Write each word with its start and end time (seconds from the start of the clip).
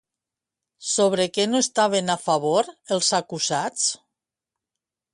Sobre 0.91 1.27
què 1.35 1.45
no 1.51 1.61
estaven 1.67 2.11
a 2.15 2.17
favor 2.23 2.73
els 2.97 3.13
acusats? 3.23 3.89